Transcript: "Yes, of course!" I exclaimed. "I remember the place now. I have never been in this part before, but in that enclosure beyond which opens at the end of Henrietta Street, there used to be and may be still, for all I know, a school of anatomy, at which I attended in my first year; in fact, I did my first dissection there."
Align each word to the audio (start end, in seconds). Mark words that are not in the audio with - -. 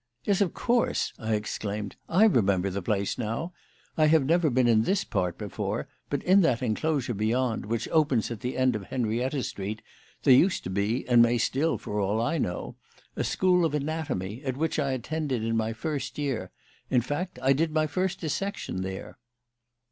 "Yes, 0.23 0.41
of 0.41 0.55
course!" 0.55 1.13
I 1.19 1.35
exclaimed. 1.35 1.95
"I 2.09 2.23
remember 2.25 2.71
the 2.71 2.81
place 2.81 3.19
now. 3.19 3.53
I 3.95 4.07
have 4.07 4.25
never 4.25 4.49
been 4.49 4.67
in 4.67 4.81
this 4.81 5.03
part 5.03 5.37
before, 5.37 5.87
but 6.09 6.23
in 6.23 6.41
that 6.41 6.63
enclosure 6.63 7.13
beyond 7.13 7.67
which 7.67 7.87
opens 7.91 8.31
at 8.31 8.39
the 8.39 8.57
end 8.57 8.75
of 8.75 8.85
Henrietta 8.85 9.43
Street, 9.43 9.83
there 10.23 10.33
used 10.33 10.63
to 10.63 10.71
be 10.71 11.07
and 11.07 11.21
may 11.21 11.33
be 11.33 11.37
still, 11.37 11.77
for 11.77 11.99
all 11.99 12.19
I 12.19 12.39
know, 12.39 12.77
a 13.15 13.23
school 13.23 13.63
of 13.63 13.75
anatomy, 13.75 14.41
at 14.43 14.57
which 14.57 14.79
I 14.79 14.93
attended 14.93 15.43
in 15.43 15.55
my 15.55 15.71
first 15.71 16.17
year; 16.17 16.49
in 16.89 17.01
fact, 17.01 17.37
I 17.39 17.53
did 17.53 17.71
my 17.71 17.85
first 17.85 18.21
dissection 18.21 18.81
there." 18.81 19.19